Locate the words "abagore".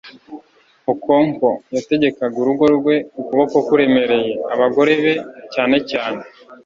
4.53-4.93